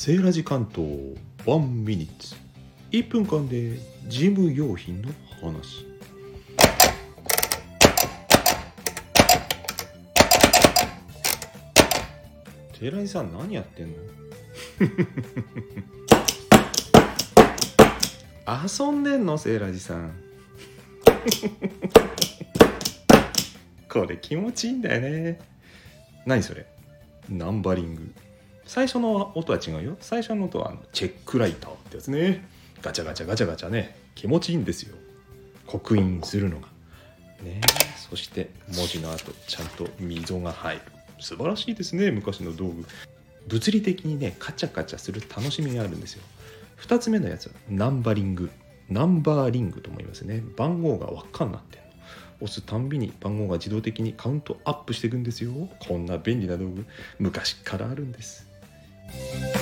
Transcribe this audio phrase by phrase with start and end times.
[0.00, 0.88] セーラジ関東
[1.44, 2.36] 1ミニッツ。
[2.92, 5.08] 1分間で事務用品の
[5.42, 5.84] 話。
[12.78, 13.94] 寺井さん何やってんの？
[18.46, 19.36] 遊んでんの？
[19.36, 20.12] セーラジさん。
[23.90, 25.40] これ気持ちいいんだよね。
[26.24, 26.66] 何それ？
[27.28, 28.14] ナンバリング
[28.68, 29.96] 最初の音は違うよ。
[29.98, 32.46] 最初の音はチェックライターってやつね。
[32.82, 33.96] ガチャガチャガチャガチャね。
[34.14, 34.94] 気持ちいいんですよ。
[35.66, 36.68] 刻印するのが。
[37.42, 37.62] ね。
[38.10, 40.82] そして文字の後ちゃんと溝が入る。
[41.18, 42.84] 素晴らしいですね昔の道具。
[43.46, 46.22] 物理的にねカチャカチャする楽しみがあるんですよ。
[46.82, 48.50] 2つ目のやつはナンバリング。
[48.90, 50.44] ナンバーリングと思いますね。
[50.58, 51.86] 番号が輪っかになってんの。
[52.42, 55.70] 押すたんびに番号が自動的にカウントアップしていくんですよ。
[55.78, 56.84] こんな便利な道具。
[57.18, 58.46] 昔からあるんです。
[59.10, 59.57] Thank you.